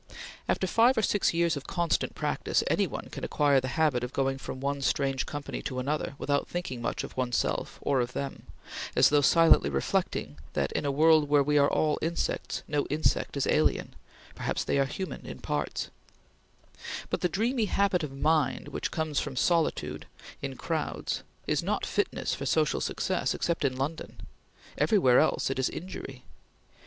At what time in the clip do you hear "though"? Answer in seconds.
9.09-9.21